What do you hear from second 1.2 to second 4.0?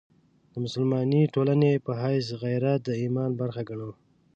ټولنې په حیث غیرت د ایمان برخه ګڼو.